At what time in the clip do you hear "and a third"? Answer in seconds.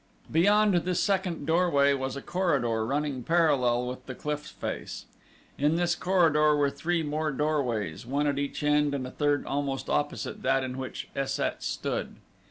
8.95-9.45